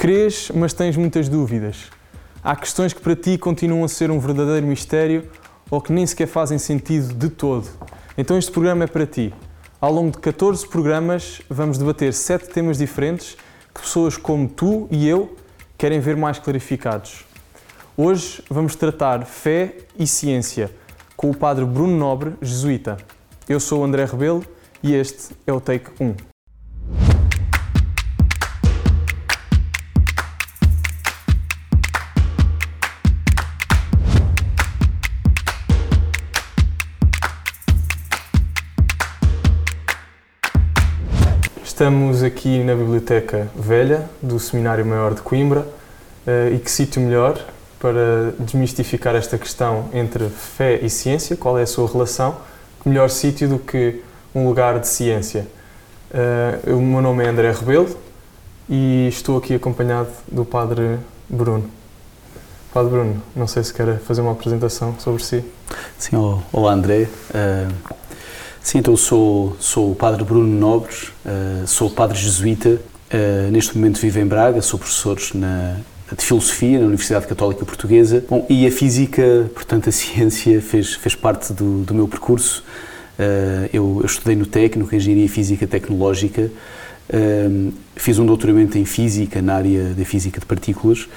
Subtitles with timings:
[0.00, 1.90] Crês, mas tens muitas dúvidas.
[2.42, 5.28] Há questões que para ti continuam a ser um verdadeiro mistério
[5.70, 7.68] ou que nem sequer fazem sentido de todo.
[8.16, 9.30] Então este programa é para ti.
[9.78, 13.36] Ao longo de 14 programas vamos debater sete temas diferentes
[13.74, 15.36] que pessoas como tu e eu
[15.76, 17.26] querem ver mais clarificados.
[17.94, 20.70] Hoje vamos tratar fé e ciência
[21.14, 22.96] com o padre Bruno Nobre, jesuíta.
[23.46, 24.42] Eu sou o André Rebelo
[24.82, 26.29] e este é o Take 1.
[41.80, 45.66] Estamos aqui na Biblioteca Velha do Seminário Maior de Coimbra
[46.26, 47.42] eh, e que sítio melhor
[47.78, 52.36] para desmistificar esta questão entre fé e ciência, qual é a sua relação,
[52.82, 54.02] que melhor sítio do que
[54.34, 55.46] um lugar de ciência.
[56.66, 57.96] Uh, o meu nome é André Rebelo
[58.68, 60.98] e estou aqui acompanhado do Padre
[61.30, 61.64] Bruno.
[62.74, 65.42] Padre Bruno, não sei se quer fazer uma apresentação sobre si.
[65.96, 67.08] Sim, olá André.
[67.30, 67.99] Uh
[68.62, 73.98] Sim, então sou, sou o padre Bruno Nobres, uh, sou padre jesuíta, uh, neste momento
[73.98, 75.76] vivo em Braga, sou professor na,
[76.16, 78.22] de Filosofia na Universidade Católica Portuguesa.
[78.28, 82.62] Bom, e a física, portanto a ciência, fez, fez parte do, do meu percurso.
[83.18, 86.50] Uh, eu, eu, estudei no técnico, Engenharia Física Tecnológica,
[87.96, 91.08] fiz um doutoramento em Física, na área da Física de Partículas,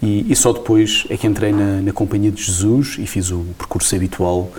[0.00, 3.44] e, e só depois é que entrei na, na Companhia de Jesus e fiz o
[3.58, 4.52] percurso habitual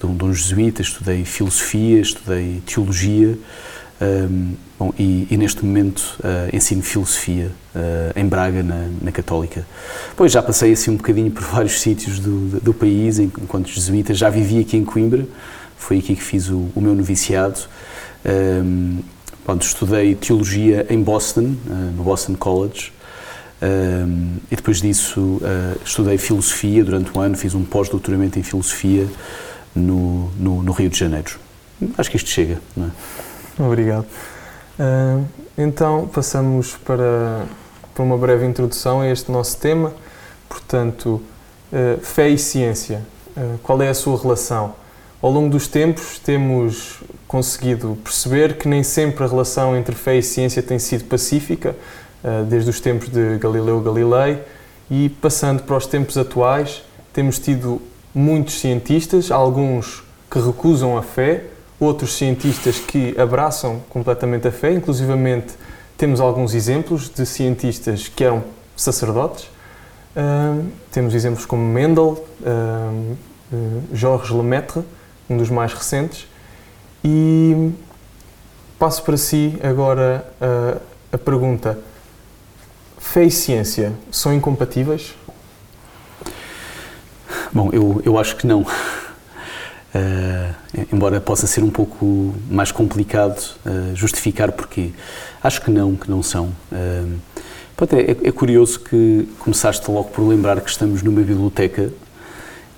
[0.00, 3.38] de um, de um jesuíta, estudei filosofia, estudei teologia
[4.00, 9.66] um, bom, e, e, neste momento uh, ensino filosofia uh, em Braga, na, na, Católica.
[10.16, 14.30] Pois já passei assim um bocadinho por vários sítios do, do país enquanto jesuíta, já
[14.30, 15.26] vivi aqui em Coimbra,
[15.76, 17.60] foi aqui que fiz o, o meu noviciado.
[18.24, 18.98] Um,
[19.44, 22.92] pronto, estudei teologia em Boston, uh, no Boston College.
[23.60, 25.42] Um, e depois disso
[25.84, 29.08] estudei filosofia durante um ano, fiz um pós-doutoramento em filosofia
[29.78, 31.38] no, no, no, Rio de Janeiro.
[31.96, 33.62] Acho que isto chega, é?
[33.62, 34.06] Obrigado.
[34.78, 35.24] Uh,
[35.56, 37.46] então, passamos para,
[37.94, 39.92] para uma breve introdução a este nosso tema.
[40.48, 41.20] Portanto,
[41.72, 43.02] uh, fé e ciência.
[43.36, 44.74] Uh, qual é a sua relação?
[45.20, 50.22] Ao longo dos tempos, temos conseguido perceber que nem sempre a relação entre fé e
[50.22, 51.74] ciência tem sido pacífica,
[52.48, 54.40] desde os tempos de Galileu Galilei,
[54.88, 57.82] e passando para os tempos atuais, temos tido
[58.14, 61.44] muitos cientistas, alguns que recusam a fé,
[61.80, 65.54] outros cientistas que abraçam completamente a fé, inclusivamente
[65.98, 68.44] temos alguns exemplos de cientistas que eram
[68.76, 69.50] sacerdotes.
[70.16, 73.16] Uh, temos exemplos como Mendel, uh,
[73.52, 74.84] uh, Georges Lemaitre,
[75.28, 76.28] um dos mais recentes.
[77.04, 77.72] E
[78.78, 80.24] passo para si agora
[81.12, 81.78] a pergunta:
[82.98, 85.14] fé e ciência são incompatíveis?
[87.52, 88.60] Bom, eu, eu acho que não.
[88.62, 90.54] Uh,
[90.92, 94.90] embora possa ser um pouco mais complicado uh, justificar porquê.
[95.42, 96.52] Acho que não, que não são.
[96.70, 97.18] Uh,
[97.92, 101.90] é, é, curioso que começaste logo por lembrar que estamos numa biblioteca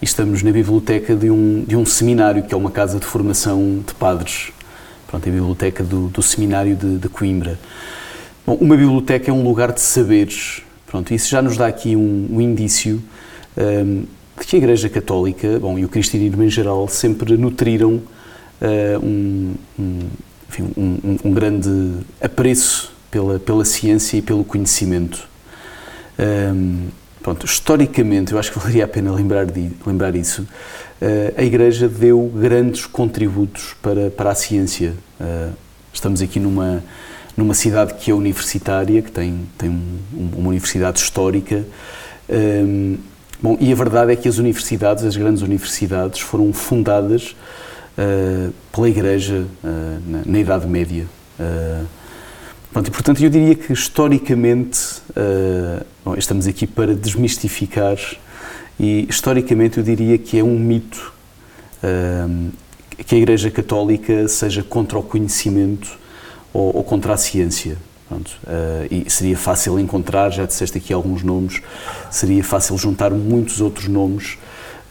[0.00, 3.82] e estamos na biblioteca de um, de um seminário, que é uma casa de formação
[3.84, 4.52] de padres.
[5.08, 7.58] Pronto, é a biblioteca do, do seminário de, de Coimbra.
[8.46, 10.62] Bom, uma biblioteca é um lugar de saberes.
[10.86, 13.02] Pronto, isso já nos dá aqui um, um indício
[14.46, 17.94] que a Igreja Católica, bom, e o cristianismo em geral, sempre nutriram
[18.60, 19.98] uh, um, um,
[20.48, 21.70] enfim, um, um, grande
[22.20, 25.28] apreço pela, pela ciência e pelo conhecimento.
[26.18, 26.88] Um,
[27.22, 31.88] pronto, historicamente, eu acho que valeria a pena lembrar, de, lembrar isso, uh, a Igreja
[31.88, 34.94] deu grandes contributos para, para a ciência.
[35.20, 35.52] Uh,
[35.92, 36.82] estamos aqui numa,
[37.36, 39.80] numa cidade que é universitária, que tem, tem
[40.12, 41.64] uma universidade histórica,
[42.28, 42.98] um,
[43.42, 47.34] Bom, e a verdade é que as universidades, as grandes universidades, foram fundadas
[47.96, 49.66] uh, pela Igreja uh,
[50.06, 51.06] na, na, Idade Média.
[51.38, 51.86] Uh,
[52.70, 54.78] pronto, e, portanto, eu diria que historicamente,
[56.04, 57.96] bom, estamos aqui para desmistificar,
[58.78, 61.14] e historicamente eu diria que é um mito
[63.06, 65.98] que a Igreja Católica seja contra o conhecimento
[66.52, 67.78] ou, ou contra a ciência.
[68.10, 71.62] Pronto, uh, e seria fácil encontrar, já disseste aqui alguns nomes,
[72.10, 74.36] seria fácil juntar muitos outros nomes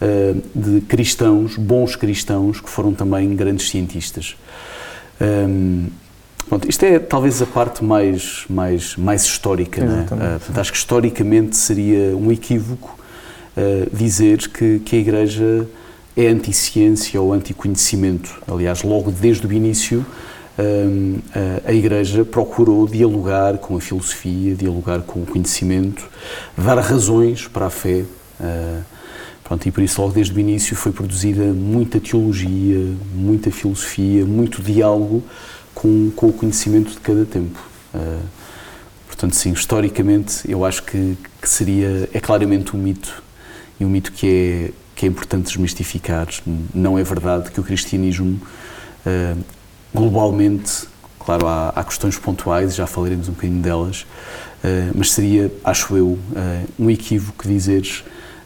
[0.00, 4.36] uh, de cristãos, bons cristãos, que foram também grandes cientistas.
[5.20, 5.86] Um, ehm,
[6.48, 9.84] pronto, isto é talvez a parte mais, mais, mais histórica.
[9.84, 10.02] Não é?
[10.04, 12.98] uh, portanto, acho que historicamente seria um equívoco
[13.92, 15.68] dizer que, que a Igreja
[16.16, 18.40] é anti-ciência ou anti-conhecimento.
[18.48, 20.06] Aliás, logo desde o início,
[21.64, 26.08] a Igreja procurou dialogar com a filosofia, dialogar com o conhecimento,
[26.56, 28.04] dar razões para a fé.
[29.44, 34.62] Pronto, e por isso, logo desde o início, foi produzida muita teologia, muita filosofia, muito
[34.62, 35.24] diálogo
[35.74, 37.58] com, com o conhecimento de cada tempo.
[39.06, 43.22] Portanto, sim, historicamente, eu acho que, que seria, é claramente um mito,
[43.78, 46.28] e um mito que é, que é importante desmistificar.
[46.72, 48.40] Não é verdade que o cristianismo
[49.94, 50.88] globalmente,
[51.18, 56.06] claro, há, há, questões pontuais, já falaremos um bocadinho delas, uh, mas seria, acho eu,
[56.06, 56.18] uh,
[56.78, 58.04] um equívoco dizeres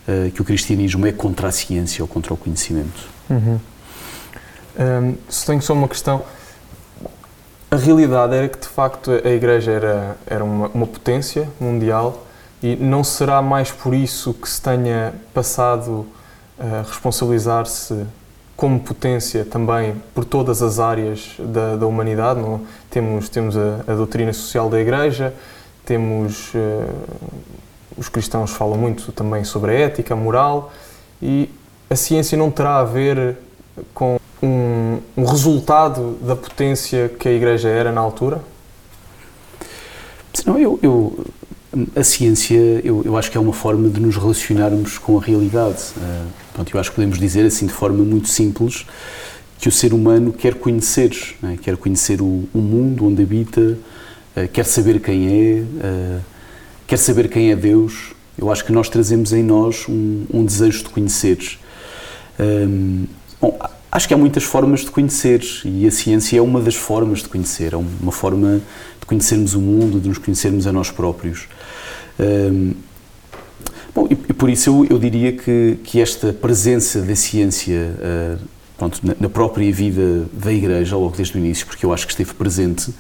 [0.09, 3.09] uh, que o cristianismo é contra a ciência ou contra o conhecimento.
[3.29, 3.61] Uhum.
[4.77, 6.25] Um, se tenho só uma questão,
[7.71, 12.25] a realidade era que de facto a Igreja era, era uma, uma potência mundial
[12.63, 16.07] e não será mais por isso que se tenha passado
[16.59, 18.07] a responsabilizar-se
[18.65, 22.41] como potência também por todas as áreas da, da humanidade.
[22.41, 22.63] Não?
[22.89, 25.35] Temos, temos a, a, doutrina social da Igreja,
[25.85, 26.55] temos.
[26.55, 26.89] Uh,
[27.95, 30.73] os cristãos falam muito também sobre a ética, a moral,
[31.21, 31.51] e
[31.91, 33.37] a ciência não terá a ver
[33.93, 38.41] com um, um resultado da potência que a Igreja era na altura?
[40.47, 41.27] Não, eu, eu
[41.97, 45.83] a ciência, eu, eu, acho que é uma forma de nos relacionarmos com a realidade.
[45.97, 48.87] Uh, pronto, eu acho que podemos dizer assim de forma muito simples
[49.59, 51.59] que o ser humano quer conhecer, né?
[51.61, 56.21] quer conhecer o, o, mundo onde habita, uh, quer saber quem é, uh,
[56.87, 58.13] quer saber quem é Deus.
[58.37, 61.59] Eu acho que nós trazemos em nós um, um desejo de conhecer.
[62.39, 63.07] Um,
[63.41, 63.57] bom,
[63.95, 67.29] acho que há muitas formas de conhecer e a ciência é uma das formas de
[67.29, 68.61] conhecer, é uma forma
[68.99, 71.47] de conhecermos o mundo, de nos conhecermos a nós próprios.
[72.19, 72.73] Um,
[73.95, 78.39] bom, e, e, por isso eu, eu, diria que, que esta presença da ciência uh,
[78.77, 82.13] pronto, na, na, própria vida da Igreja, logo desde o início, porque eu acho que
[82.13, 82.93] esteve presente,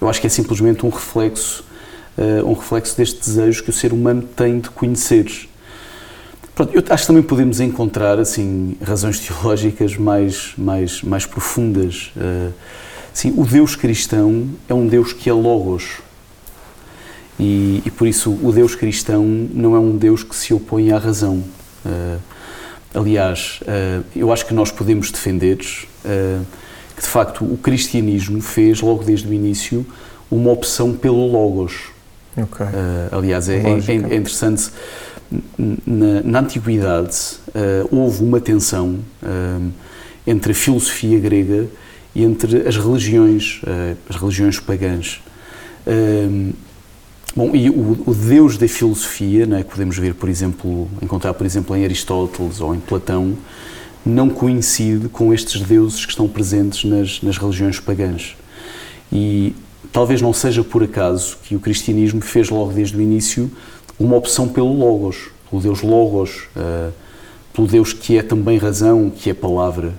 [0.00, 1.64] eu acho que é simplesmente um reflexo,
[2.18, 5.48] uh, um reflexo deste desejo que o ser humano tem de conhecer.
[6.54, 12.12] Pronto, eu acho que também podemos encontrar assim razões teológicas mais mais mais profundas.
[12.16, 12.52] Uh,
[13.12, 16.00] sim, o Deus cristão é um Deus que é logos.
[17.40, 20.98] E, e, por isso o Deus cristão não é um Deus que se opõe à
[20.98, 21.42] razão.
[21.84, 22.20] Uh,
[22.94, 26.46] aliás, uh, eu acho que nós podemos defender uh,
[26.94, 29.84] que de facto o cristianismo fez logo desde o início
[30.30, 31.90] uma opção pelo Logos.
[32.34, 32.66] Okay.
[33.10, 34.70] aliás, é, é, é, interessante.
[35.86, 37.16] Na, na antiguidade
[37.90, 38.98] houve uma tensão
[40.26, 41.68] entre a filosofia grega
[42.14, 43.60] e entre as religiões,
[44.08, 45.20] as religiões pagãs.
[47.34, 51.46] Bom, e o, o, Deus da filosofia, né, que podemos ver, por exemplo, encontrar, por
[51.46, 53.38] exemplo, em Aristóteles ou em Platão,
[54.04, 58.36] não coincide com estes deuses que estão presentes nas, nas religiões pagãs.
[59.10, 59.54] E
[59.90, 63.50] talvez não seja por acaso que o cristianismo fez logo desde o início
[63.98, 66.92] uma opção pelo Logos, pelo Deus Logos, uh,
[67.52, 69.92] pelo Deus que é também razão, que é palavra.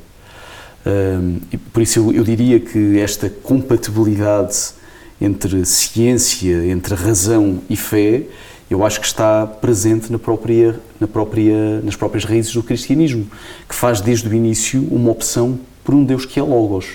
[0.85, 4.73] Uh, por isso eu, eu diria que esta compatibilidade
[5.21, 8.23] entre ciência, entre razão e fé,
[8.69, 13.27] eu acho que está presente na própria, na própria, nas próprias raízes do cristianismo,
[13.69, 16.87] que faz desde o início uma opção por um Deus que é Logos.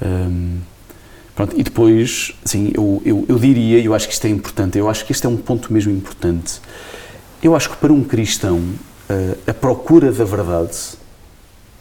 [0.00, 0.58] Um,
[1.38, 4.90] pronto, e depois, assim, eu, eu, eu diria, eu acho que isto é importante, eu
[4.90, 6.60] acho que este é um ponto mesmo importante.
[7.40, 8.60] Eu acho que para um cristão,
[9.46, 10.76] a procura da verdade,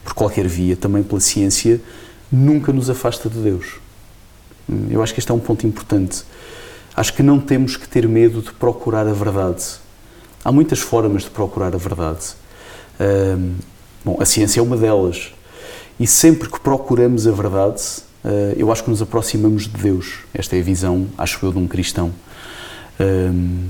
[0.04, 1.82] por qualquer via, também pela ciência,
[2.32, 3.80] nunca nos afasta de Deus.
[4.92, 6.24] Eu acho que este é um ponto importante.
[6.96, 9.64] Acho que não temos que ter medo de procurar a verdade.
[10.46, 12.28] Há muitas formas de procurar a verdade.
[13.00, 13.56] Um,
[14.06, 15.34] bom, a ciência é uma delas.
[16.00, 17.82] E sempre que procuramos a verdade,
[18.58, 20.20] eu acho que nos aproximamos de Deus.
[20.34, 22.12] Esta é a visão, acho eu, de um cristão.
[23.00, 23.68] Um,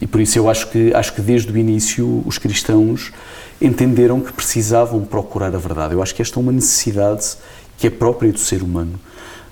[0.00, 3.12] e por isso eu acho que, acho que desde o início os cristãos
[3.60, 5.94] entenderam que precisavam procurar a verdade.
[5.94, 7.36] Eu acho que esta é uma necessidade
[7.76, 8.98] que é própria do ser humano.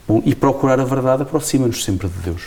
[0.07, 2.43] Bom, e procurar a verdade aproxima-nos sempre de Deus.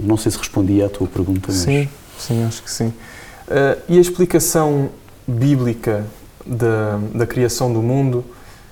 [0.00, 1.48] Não sei se respondi à tua pergunta.
[1.48, 1.56] Mas...
[1.56, 1.88] Sim,
[2.18, 2.86] sim, acho que sim.
[2.86, 4.90] Uh, e a explicação
[5.26, 6.04] bíblica
[6.46, 8.24] da, da criação do mundo,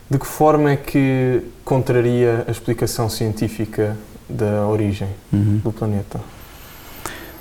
[0.08, 3.94] de que forma é que contraria a explicação científica
[4.26, 5.60] da origem uhum.
[5.62, 6.18] do planeta?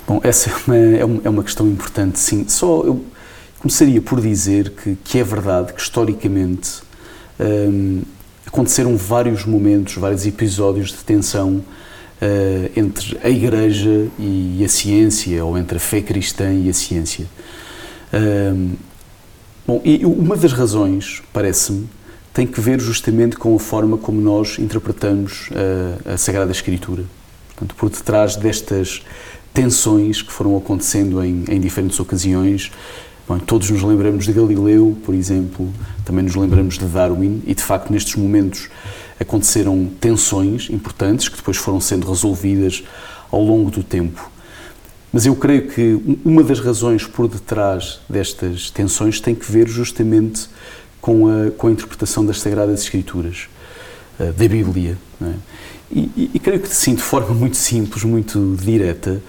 [0.06, 2.46] Bom, essa é uma, é uma questão importante, sim.
[2.46, 3.02] Só eu
[3.58, 6.82] começaria por dizer que, que é verdade que, historicamente,
[7.40, 8.02] hum,
[8.46, 15.56] aconteceram vários momentos, vários episódios de tensão uh, entre a Igreja e a ciência, ou
[15.56, 17.24] entre a fé cristã e a ciência.
[18.12, 18.76] Uh,
[19.66, 21.88] bom, e uma das razões, parece-me,
[22.38, 25.50] tem que ver justamente com a forma como nós interpretamos
[26.06, 27.02] a, a Sagrada Escritura.
[27.48, 29.02] Portanto, por detrás destas
[29.52, 32.70] tensões que foram acontecendo em, em diferentes ocasiões,
[33.26, 35.68] Bom, todos nos lembramos de Galileu, por exemplo,
[36.04, 38.70] também nos lembramos de Darwin, e de facto nestes momentos
[39.18, 42.84] aconteceram tensões importantes que depois foram sendo resolvidas
[43.32, 44.30] ao longo do tempo.
[45.12, 50.48] Mas eu creio que uma das razões por detrás destas tensões tem que ver justamente
[51.00, 53.48] com a, com a interpretação das Sagradas Escrituras,
[54.18, 54.96] uh, da Bíblia.
[55.22, 55.32] É?
[55.90, 59.22] E, e, e, creio que, sim, de forma muito simples, muito direta,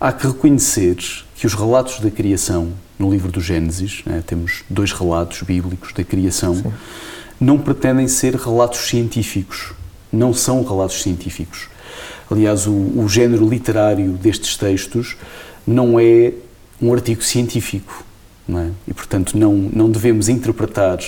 [0.00, 0.96] há que reconhecer
[1.34, 4.20] que os relatos da criação no livro do Gênesis, é?
[4.20, 6.72] temos dois relatos bíblicos da criação, sim.
[7.38, 9.72] não pretendem ser relatos científicos.
[10.12, 11.68] Não são relatos científicos.
[12.30, 15.16] Aliás, o, o género literário destes textos
[15.66, 16.32] não é
[16.80, 18.04] um artigo científico.
[18.48, 18.70] É?
[18.86, 20.98] E, portanto, não, não devemos interpretar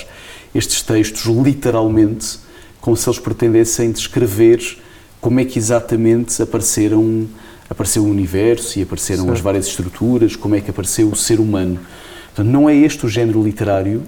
[0.53, 2.37] estes textos literalmente
[2.81, 4.77] como se eles pretendessem descrever
[5.21, 7.27] como é que exatamente apareceram
[7.69, 9.35] apareceu o universo e apareceram certo.
[9.35, 11.79] as várias estruturas, como é que apareceu o ser humano.
[12.27, 14.01] Portanto, não é este o género literário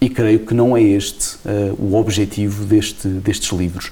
[0.00, 3.90] e creio que não é este uh, o objetivo deste, destes livros.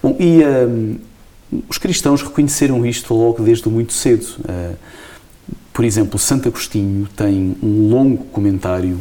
[0.00, 4.26] Bom, e uh, os cristãos reconheceram isto logo desde muito cedo.
[4.40, 4.76] Uh,
[5.72, 9.00] por exemplo, Santo Agostinho tem um longo comentário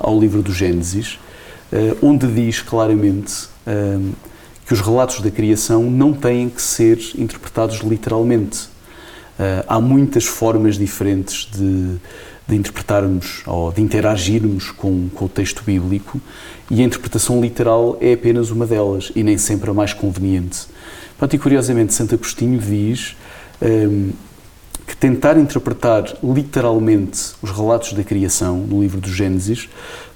[0.00, 1.18] ao livro do Gênesis,
[2.02, 3.48] onde diz claramente
[4.66, 8.68] que os relatos da criação não têm que ser interpretados literalmente.
[9.66, 11.96] há muitas formas diferentes de,
[12.46, 16.20] de interpretarmos ou de interagirmos com, com, o texto bíblico
[16.70, 20.66] e a interpretação literal é apenas uma delas e nem sempre a mais conveniente.
[21.18, 23.16] Pronto, e curiosamente, Santo Agostinho diz
[24.90, 29.68] que tentar interpretar literalmente os relatos da criação no livro do Gênesis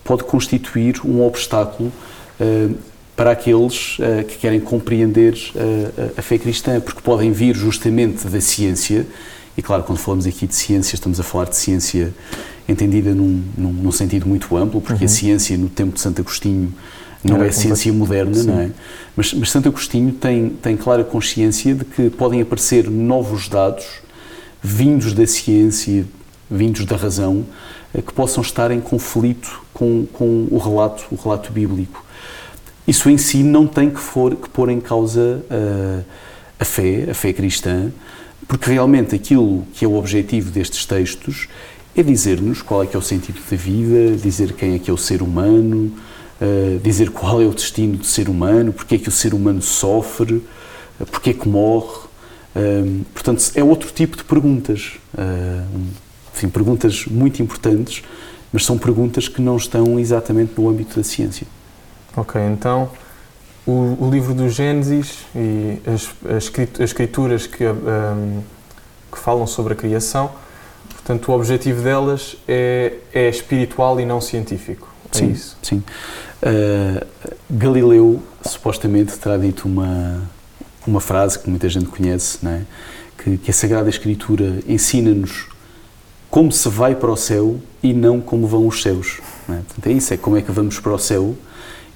[0.03, 1.93] pode constituir um obstáculo
[2.41, 2.75] uh,
[3.15, 8.41] para aqueles uh, que querem compreender uh, a fé cristã, porque podem vir justamente da
[8.41, 9.07] ciência
[9.57, 12.13] e claro, quando falamos aqui de ciência, estamos a falar de ciência
[12.69, 15.09] entendida num, num, num sentido muito amplo, porque uhum.
[15.09, 16.75] a ciência no tempo de Santo Agostinho
[17.23, 18.47] não Era é ciência moderna, Sim.
[18.49, 18.71] não é?
[19.15, 24.03] Mas, mas Santo Agostinho tem, tem clara consciência de que podem aparecer novos dados
[24.67, 26.07] vindos da ciência,
[26.51, 27.45] vindos da razão,
[27.93, 32.03] eh, que possam estar em conflito com, com o relato, o relato bíblico.
[32.89, 36.03] Isso em si não tem que, for, que pôr em causa a, eh,
[36.59, 37.93] a fé, a fé cristã,
[38.49, 41.47] porque realmente aquilo que é o objetivo destes textos
[41.95, 44.95] é dizer-nos qual é que é o sentido da vida, dizer quem é que é
[44.95, 45.93] o ser humano,
[46.41, 49.63] uh, dizer qual é o destino do ser humano, porque é que o ser humano
[49.63, 50.43] sofre,
[51.11, 52.04] porque é que morre.
[53.13, 54.93] Portanto, é outro tipo de perguntas.
[56.33, 58.03] enfim, perguntas muito importantes,
[58.53, 61.47] mas são perguntas que não estão exatamente no âmbito da ciência.
[62.17, 62.91] Ok, então
[63.67, 68.43] o, o livro do Gênesis e as, as, escrituras que, um,
[69.11, 70.31] que falam sobre a criação,
[70.91, 74.93] portanto, o objetivo delas é, é espiritual e não científico.
[75.13, 75.57] É sim, isso?
[75.63, 75.83] sim.
[76.43, 77.07] Uh,
[77.51, 80.23] Galileu supostamente terá dito uma,
[80.87, 82.63] uma frase que muita gente conhece, é?
[83.19, 85.47] que, que a Sagrada Escritura ensina-nos
[86.31, 89.21] como se vai para o céu e não como vão os céus.
[89.49, 89.53] É?
[89.53, 91.35] Portanto, é isso, é como é que vamos para o céu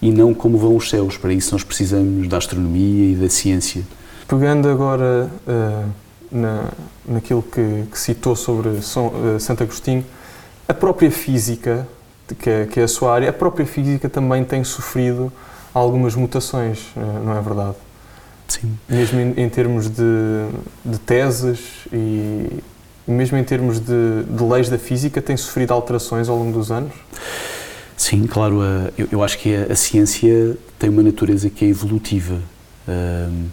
[0.00, 1.16] e não como vão os céus.
[1.16, 3.82] Para isso nós precisamos da astronomia e da ciência.
[4.28, 5.88] Pegando agora uh,
[6.30, 6.68] na,
[7.06, 10.04] naquilo que, que, citou sobre São, uh, Santo Agostinho,
[10.68, 11.88] a própria física,
[12.38, 15.32] que é, que é, a sua área, a própria física também tem sofrido
[15.72, 17.76] algumas mutações, uh, não é verdade?
[18.48, 18.78] Sim.
[18.88, 20.02] Mesmo em, em termos de,
[20.84, 21.60] de, teses
[21.92, 22.62] e
[23.06, 26.92] mesmo em termos de, de leis da física, tem sofrido alterações ao longo dos anos?
[27.96, 28.60] Sim, claro.
[28.96, 32.40] Eu, eu acho que a, a, ciência tem uma natureza que é evolutiva.
[32.88, 33.46] Um,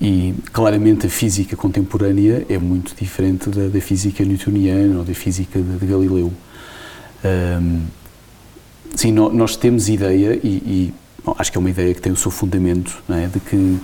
[0.00, 5.60] e claramente a física contemporânea é muito diferente da, da física newtoniana ou da física
[5.60, 6.32] de, de Galileu.
[7.24, 7.82] Um,
[8.94, 12.12] sim, no, nós temos ideia, e, e bom, acho que é uma ideia que tem
[12.12, 13.26] o seu fundamento, é?
[13.26, 13.78] de, que,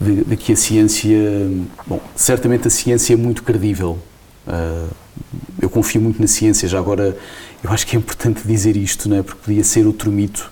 [0.00, 1.18] de, de, que a ciência.
[1.86, 3.98] Bom, certamente a ciência é muito credível.
[4.46, 4.88] Uh,
[5.60, 7.16] eu confio muito na ciência, já agora
[7.62, 9.22] eu acho que é importante dizer isto, não é?
[9.22, 10.50] porque podia ser outro mito.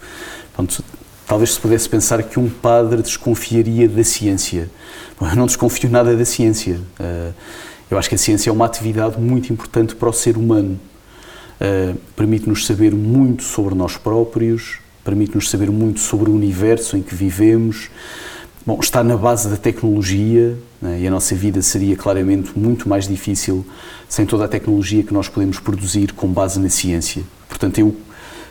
[0.55, 0.85] Pronto,
[1.27, 4.71] talvez se pudesse pensar que um padre desconfiaria da ciência.
[5.19, 6.81] Bom, eu não desconfio nada da ciência.
[6.99, 7.35] Uh,
[7.91, 10.79] eu acho que a ciência é uma atividade muito importante para o ser humano.
[11.61, 17.15] Uh, permite-nos saber muito sobre nós próprios, permite-nos saber muito sobre o universo em que
[17.15, 17.91] vivemos.
[18.67, 23.09] Bom, está na base da tecnologia né, e a nossa vida seria claramente muito mais
[23.09, 23.67] difícil
[24.09, 27.23] sem toda a tecnologia que nós podemos produzir com base na ciência.
[27.49, 27.97] Portanto, eu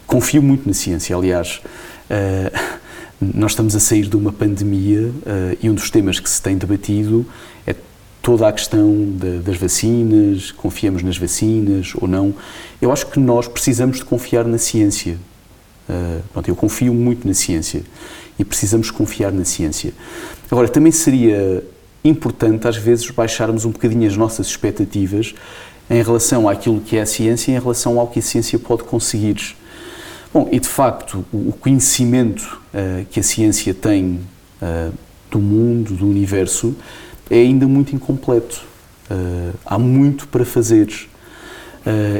[0.07, 1.15] confio muito na ciência.
[1.15, 1.61] Aliás,
[2.09, 2.79] Uh,
[3.21, 6.57] nós estamos a sair de uma pandemia uh, e um dos temas que se tem
[6.57, 7.25] debatido
[7.67, 7.75] é
[8.21, 12.33] toda a questão de, das vacinas, confiamos nas vacinas ou não.
[12.81, 15.17] Eu acho que nós precisamos de confiar na ciência.
[15.89, 17.81] Uh, pronto, eu confio muito na ciência
[18.37, 19.91] e precisamos confiar na ciência.
[20.49, 21.63] Agora, também seria
[22.03, 25.33] importante às vezes baixarmos um bocadinho as nossas expectativas
[25.89, 28.83] em relação àquilo que é a ciência e em relação ao que a ciência pode
[28.83, 29.55] conseguir.
[30.31, 34.19] Bom, e de facto, o conhecimento uh, que a ciência tem
[34.61, 34.93] uh,
[35.31, 36.75] do mundo, do universo,
[37.31, 38.61] é ainda muito incompleto.
[39.09, 41.08] Uh, há muito para fazer.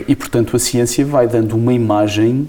[0.08, 2.48] E, portanto, a ciência vai dando uma imagem,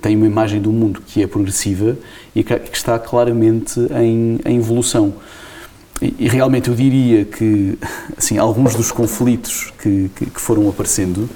[0.00, 1.96] tem uma imagem do mundo que é progressiva
[2.34, 5.14] e que, que está claramente em, em evolução.
[6.00, 7.78] E, e, realmente eu diria que
[8.16, 11.28] assim, alguns dos conflitos que, que, que foram aparecendo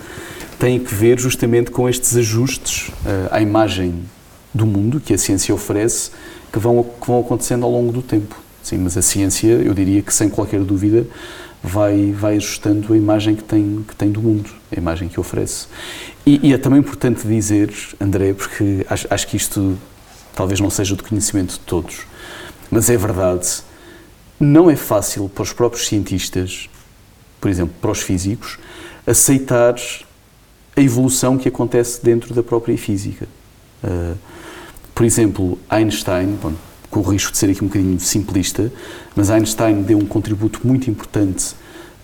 [0.59, 4.05] têm que ver justamente com estes ajustes uh, à imagem
[4.52, 6.11] do mundo que a ciência oferece,
[6.52, 8.37] que vão, que vão acontecendo ao longo do tempo.
[8.62, 11.07] Sim, mas a ciência, eu diria que sem qualquer dúvida,
[11.62, 15.67] vai, vai ajustando a imagem que tem, que tem do mundo, a imagem que oferece.
[16.25, 19.79] E, e é também importante dizer, André, porque acho, acho que isto
[20.35, 22.07] talvez não seja do conhecimento de todos,
[22.71, 23.47] mas é verdade,
[24.38, 26.71] não é fácil para os próprios cientistas,
[27.40, 28.59] por exemplo, para os físicos,
[29.07, 29.75] aceitar
[30.76, 33.26] a evolução que acontece dentro da própria física.
[33.83, 34.17] Uh,
[34.95, 36.52] por exemplo, Einstein, bom,
[36.91, 38.71] com o risco de ser aqui um bocadinho simplista,
[39.15, 41.55] mas Einstein deu um contributo muito importante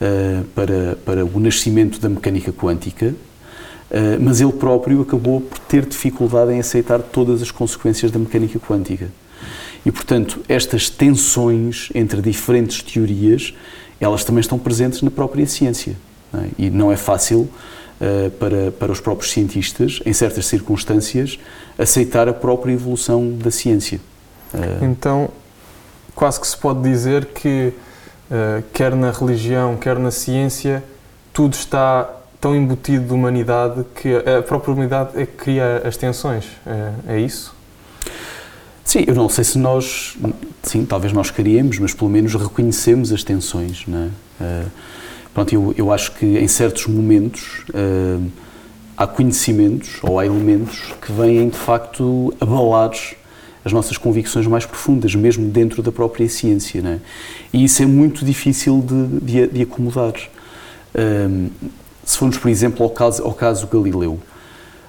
[0.00, 3.06] uh, para, para o nascimento da mecânica quântica,
[3.90, 8.58] uh, mas ele próprio acabou por ter dificuldade em aceitar todas as consequências da mecânica
[8.60, 9.08] quântica.
[9.84, 13.54] E, portanto, estas tensões entre diferentes teorias,
[14.00, 15.96] elas também estão presentes na própria ciência.
[16.32, 16.48] Não é?
[16.58, 17.40] E não é fácil
[18.00, 21.38] uh, para, para os próprios cientistas, em certas circunstâncias,
[21.78, 24.00] aceitar a própria evolução da ciência.
[24.56, 25.28] Uh, então,
[26.14, 27.72] quase que se pode dizer que,
[28.30, 30.82] uh, quer na religião, quer na ciência,
[31.32, 32.10] tudo está
[32.40, 36.44] tão embutido de humanidade que a própria humanidade é que cria as tensões.
[36.66, 37.54] É, é isso?
[38.84, 40.16] Sim, eu não sei se nós,
[40.62, 44.06] sim, talvez nós queríamos, mas pelo menos reconhecemos as tensões, não é?
[44.40, 44.70] Uh,
[45.36, 48.26] Pronto, eu, eu acho que em certos momentos uh,
[48.96, 52.92] há conhecimentos ou há elementos que vêm de facto abalar
[53.66, 56.80] as nossas convicções mais profundas, mesmo dentro da própria ciência.
[56.80, 57.00] Né?
[57.52, 60.12] E isso é muito difícil de, de, de acomodar.
[60.94, 61.50] Uh,
[62.04, 64.20] se formos, por exemplo, ao caso, ao caso Galileu,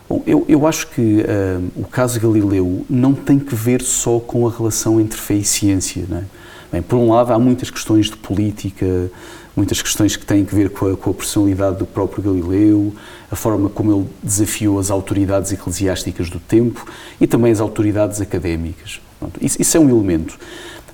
[0.07, 4.47] Bom, eu, eu acho que uh, o caso Galileu não tem que ver só com
[4.47, 6.05] a relação entre fé e ciência.
[6.07, 6.23] Né?
[6.71, 9.09] Bem, por um lado, há muitas questões de política,
[9.57, 12.93] muitas questões que têm a ver com a, com a, personalidade do próprio Galileu,
[13.31, 16.85] a forma como ele desafiou as autoridades eclesiásticas do tempo
[17.19, 19.01] e também as autoridades académicas.
[19.19, 20.37] Pronto, isso, isso, é um elemento.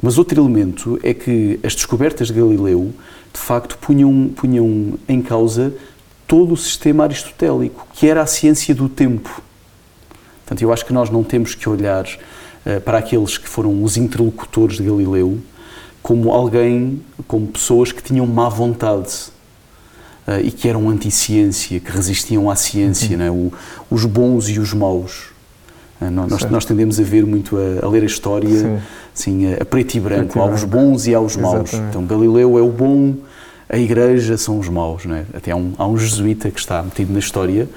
[0.01, 2.93] Mas outro elemento é que as descobertas de Galileu,
[3.33, 5.73] de facto, punham, punham em causa
[6.25, 9.41] todo o sistema aristotélico, que era a ciência do tempo.
[10.39, 13.97] Portanto, eu acho que nós não temos que olhar uh, para aqueles que foram os
[13.97, 15.37] interlocutores de Galileu
[16.03, 19.31] como alguém, como pessoas que tinham má vontade
[20.27, 23.17] uh, e que eram anti-ciência, que resistiam à ciência, uhum.
[23.17, 23.31] né?
[23.31, 23.53] o,
[23.89, 25.31] os bons e os maus.
[26.01, 28.83] Uh, nós, nós, tendemos a ver muito, a, a ler a história
[29.15, 31.69] assim, a, preto e branco, preto há os bons e há os maus.
[31.69, 31.89] Exatamente.
[31.89, 33.15] Então Galileu é o bom,
[33.69, 35.05] a igreja são os maus.
[35.05, 35.25] Né?
[35.33, 37.69] Até há um, há um jesuíta que está metido na história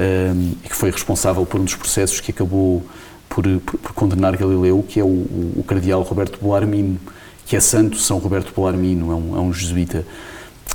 [0.00, 2.82] um, e que foi responsável por um dos processos que acabou
[3.28, 6.98] por, por, por condenar Galileu, que é o, o, o cardeal Roberto Bellarmino
[7.46, 10.04] que é santo São Roberto Polarmino, é um, é um jesuíta.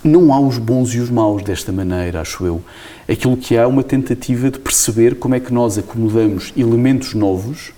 [0.03, 2.63] Não há os bons e os maus desta maneira, acho eu.
[3.07, 7.73] Aquilo que há é uma tentativa de perceber como é que nós acomodamos elementos novos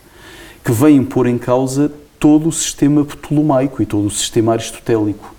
[0.64, 5.36] que vêm pôr em causa todo o sistema ptolomaico e todo o sistema aristotélico,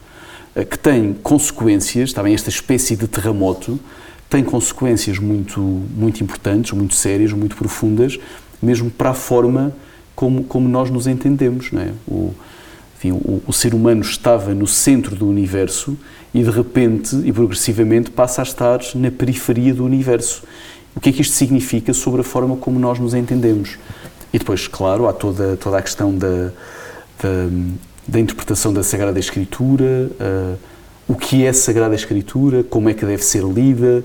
[0.54, 3.78] eh, que tem consequências, também esta espécie de terremoto,
[4.28, 8.18] tem consequências muito, muito importantes, muito sérias, muito profundas,
[8.60, 9.72] mesmo para a forma
[10.14, 11.70] como, como nós nos entendemos.
[11.72, 11.92] Não é?
[12.06, 12.34] O,
[13.04, 15.96] enfim, o, o, ser humano estava no centro do universo
[16.32, 20.42] e de repente e progressivamente passa a estar na periferia do universo.
[20.96, 23.76] O que é que isto significa sobre a forma como nós nos entendemos?
[24.32, 26.50] E depois, claro, há toda, toda a questão da,
[27.22, 27.48] da,
[28.08, 30.56] da interpretação da Sagrada Escritura, uh,
[31.06, 34.04] o que é Sagrada Escritura, como é que deve ser lida,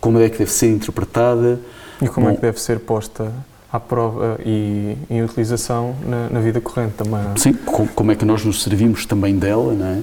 [0.00, 1.60] como é que deve ser interpretada.
[2.00, 3.32] E como Bom, é que deve ser posta
[3.72, 7.22] à prova e em utilização na, na vida corrente também.
[7.22, 7.36] Não é?
[7.36, 7.52] Sim,
[7.94, 10.02] como é que nós nos servimos também dela, não é?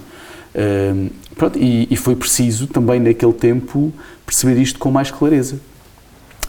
[0.56, 3.92] Uh, pronto, e, e, foi preciso também naquele tempo
[4.26, 5.60] perceber isto com mais clareza.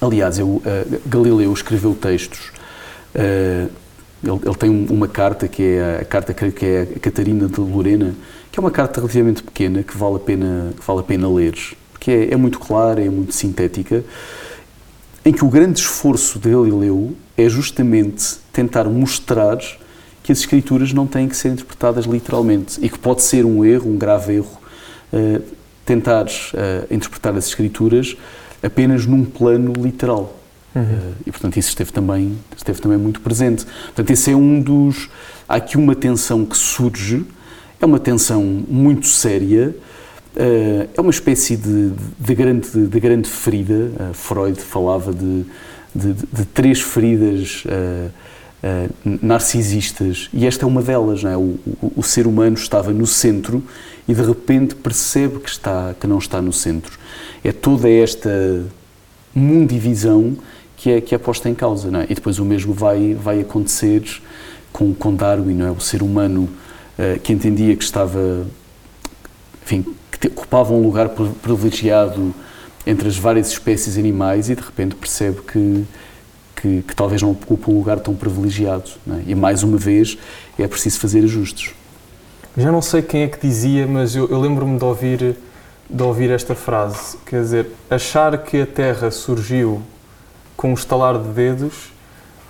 [0.01, 0.63] Aliás, eu, uh,
[1.07, 2.53] Galileu escreveu textos
[3.17, 3.69] uh,
[4.23, 8.15] ele, ele, tem uma carta que é a carta que é a Catarina de Lorena,
[8.51, 11.55] que é uma carta relativamente pequena que vale a pena, que vale a pena ler,
[11.93, 14.05] porque é, é muito clara, é muito sintética,
[15.27, 19.59] em que o grande esforço de Galileu é justamente tentar mostrar
[20.23, 23.91] que as escrituras não têm que ser interpretadas literalmente e que pode ser um erro,
[23.91, 24.57] um grave erro,
[25.13, 25.43] uh,
[25.85, 28.17] tentar uh, interpretar as escrituras
[28.63, 30.39] apenas num plano literal.
[30.73, 30.83] Uhum.
[30.83, 33.65] Uh, e, portanto, isso esteve também, esteve também muito presente.
[33.65, 35.11] Portanto, esse é um dos.
[35.49, 37.27] Há aqui uma tensão que surge,
[37.81, 39.75] é uma tensão muito séria,
[40.37, 43.75] é uma espécie de, de, grande, de grande ferida.
[43.75, 45.45] Uh, Freud falava de,
[45.95, 47.65] de, de três feridas.
[49.23, 51.37] narcisistas e esta é uma delas não é?
[51.37, 53.63] O, o, o ser humano estava no centro
[54.09, 56.99] e de repente percebe que está que não está no centro
[57.45, 58.65] é toda esta
[59.33, 60.37] mundivisão
[60.77, 61.91] que é, que é posta em causa.
[61.91, 62.07] Não é?
[62.09, 64.03] E depois o mesmo vai, vai acontecer
[64.73, 65.71] com, com Darwin, não é?
[65.71, 66.49] o ser humano
[67.23, 68.47] que entendia que estava,
[69.63, 69.85] enfim,
[70.19, 71.11] que te, ocupava um lugar
[71.43, 72.35] privilegiado
[72.87, 75.85] entre as várias espécies animais e de repente percebe que,
[76.55, 78.91] que, que talvez não ocupa um lugar tão privilegiado.
[79.09, 79.31] É?
[79.31, 80.17] E mais uma vez
[80.59, 81.75] é preciso fazer ajustes.
[82.57, 85.37] Já não sei quem é que dizia, mas eu, eu lembro-me de ouvir,
[85.91, 87.19] de ouvir esta frase.
[87.27, 89.83] Quer dizer, achar que a Terra surgiu
[90.57, 91.93] com um estalar de dedos,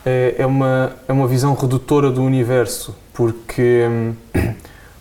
[0.05, 4.15] é, é, uma, é uma visão redutora do universo, porque hum,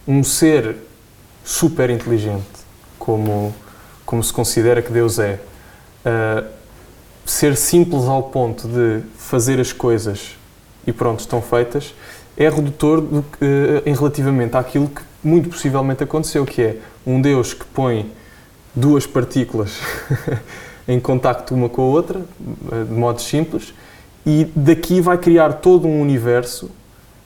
[0.07, 0.75] um ser
[1.45, 2.43] super inteligente,
[2.99, 3.55] como,
[4.05, 5.39] como se considera que Deus é,
[6.03, 6.45] uh,
[7.23, 10.35] ser simples ao ponto de fazer as coisas
[10.85, 11.93] e pronto, estão feitas,
[12.35, 13.25] é redutor do, uh,
[13.85, 18.11] em relativamente àquilo que muito possivelmente aconteceu, que é um Deus que põe
[18.75, 19.79] duas partículas
[20.87, 23.73] em contacto uma com a outra, eh, de modo simples,
[24.25, 26.69] e daqui vai criar todo um universo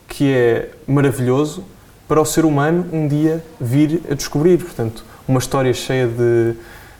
[0.07, 1.63] que é maravilhoso
[2.09, 4.57] para o ser humano um dia vir a descobrir.
[4.57, 6.55] Portanto, uma história cheia de,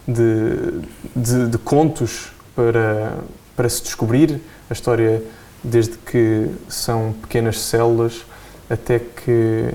[0.08, 0.82] de,
[1.15, 3.17] de, de contos para,
[3.56, 5.24] para se descobrir, a história
[5.63, 8.24] desde que são pequenas células
[8.69, 9.74] até que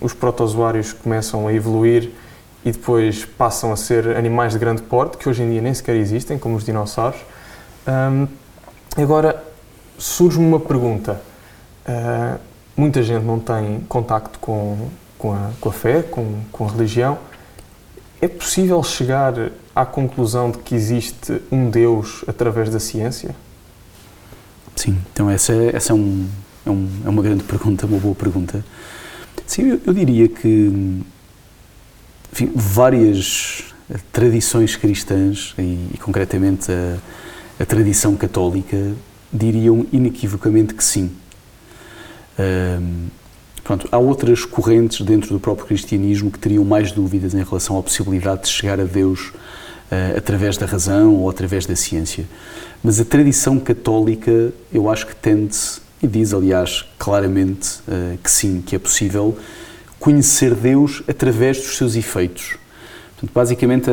[0.00, 2.10] os protozoários começam a evoluir
[2.64, 5.94] e depois passam a ser animais de grande porte, que hoje em dia nem sequer
[5.94, 7.20] existem, como os dinossauros.
[8.96, 9.42] Agora,
[9.96, 11.22] surge-me uma pergunta.
[11.86, 12.38] Uh,
[12.76, 17.18] muita gente não tem contacto com, com, a, com a fé, com, com a religião.
[18.20, 19.34] É possível chegar
[19.74, 23.34] à conclusão de que existe um Deus através da ciência?
[24.76, 26.28] Sim, então essa, é, essa é, um,
[26.64, 28.64] é, um, é uma grande pergunta, uma boa pergunta.
[29.46, 31.02] Sim, eu, eu diria que
[32.32, 33.64] enfim, várias
[34.10, 36.98] tradições cristãs, e, e concretamente a,
[37.62, 38.94] a, tradição católica,
[39.32, 41.10] diriam inequivocamente que sim.
[42.38, 43.08] Um,
[43.62, 47.82] pronto, há outras correntes dentro do próprio cristianismo que teriam mais dúvidas em relação à
[47.82, 52.24] possibilidade de chegar a Deus uh, através da razão ou através da ciência.
[52.82, 55.56] Mas a tradição católica, eu acho que tende,
[56.02, 59.36] e diz aliás claramente uh, que sim, que é possível
[60.00, 62.56] conhecer Deus através dos seus efeitos.
[63.12, 63.88] Portanto, basicamente,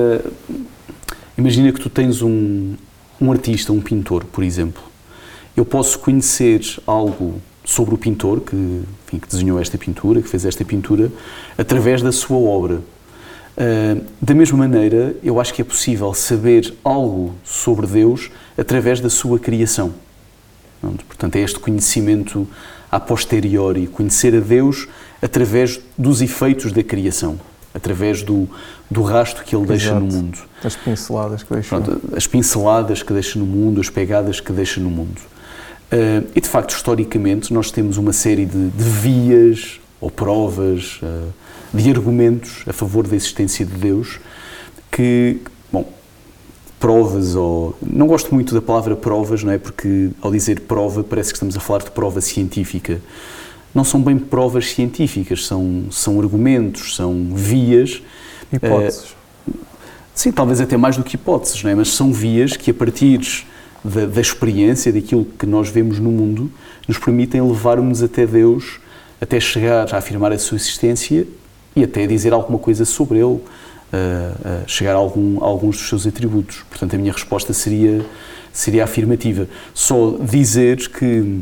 [1.38, 2.76] imagina que tu tens um,
[3.22, 4.82] um artista, um pintor, por exemplo.
[5.56, 10.44] Eu posso conhecer algo sobre o pintor que, enfim, que desenhou esta pintura, que fez
[10.44, 11.12] esta pintura,
[11.56, 12.82] através da sua obra.
[13.56, 19.10] Uh, da mesma maneira, eu acho que é possível saber algo sobre Deus através da
[19.10, 19.94] sua criação.
[21.08, 22.48] Portanto, é este conhecimento
[22.92, 24.88] a posteriori, conhecer a Deus
[25.22, 27.40] através dos efeitos da criação,
[27.72, 28.50] através do,
[28.90, 29.78] do rasto que ele Exato.
[29.78, 30.40] deixa no mundo.
[30.64, 31.70] As pinceladas que deixa.
[31.70, 35.22] Pronto, as pinceladas que deixa no mundo, as pegadas que deixa no mundo.
[35.92, 41.34] Uh, e de facto, historicamente, nós temos uma série de, de vias ou provas, uh,
[41.74, 44.20] de argumentos a favor da existência de Deus
[44.92, 45.38] que,
[45.72, 45.92] bom,
[46.80, 49.58] provas ou não gosto muito da palavra provas, não é?
[49.58, 53.02] Porque ao dizer prova parece que estamos a falar de prova científica
[53.74, 58.02] não são bem provas científicas, são, são argumentos, são vias.
[58.52, 59.16] Hipóteses.
[59.48, 59.54] Uh,
[60.14, 61.76] sim, talvez até mais do que hipóteses, não é?
[61.76, 63.46] mas são vias que, a partir
[63.84, 66.52] da, da experiência, daquilo que nós vemos no mundo,
[66.88, 68.80] nos permitem levar-nos até Deus,
[69.22, 71.28] até chegar a afirmar a sua existência
[71.76, 75.88] e até dizer alguma coisa sobre Ele, uh, uh, chegar a, algum, a alguns dos
[75.88, 76.64] seus atributos.
[76.70, 78.06] Portanto, a minha resposta seria,
[78.52, 79.48] seria afirmativa.
[79.74, 81.42] Só dizer que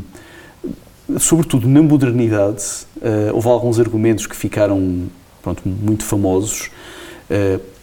[1.18, 2.62] sobretudo na modernidade,
[2.96, 5.04] uh, houve alguns argumentos que ficaram
[5.42, 6.70] pronto, muito famosos.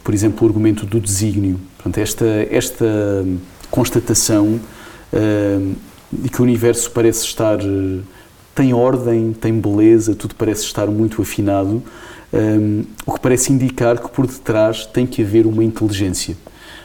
[0.02, 1.60] Por exemplo, o argumento do desígnio.
[1.76, 2.84] Portanto, esta, esta
[3.70, 4.60] constatação
[5.12, 5.76] uh,
[6.12, 7.58] de que o universo parece estar
[8.56, 11.82] tem ordem, tem beleza, tudo parece estar muito afinado,
[12.32, 16.34] um, o que parece indicar que por detrás tem que haver uma inteligência.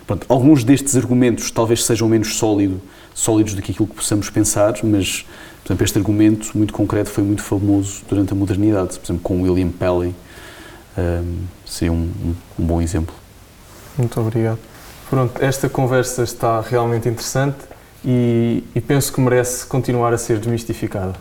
[0.05, 2.81] Pronto, alguns destes argumentos talvez sejam menos sólido,
[3.13, 5.25] sólidos do que aquilo que possamos pensar, mas
[5.63, 9.41] por exemplo, este argumento muito concreto foi muito famoso durante a modernidade, por exemplo, com
[9.41, 10.13] William Pelley,
[10.97, 12.11] um, seria um,
[12.59, 13.15] um bom exemplo.
[13.97, 14.59] Muito obrigado.
[15.11, 17.57] Pronto, esta conversa está realmente interessante
[18.01, 21.15] e, e penso que merece continuar a ser desmistificada.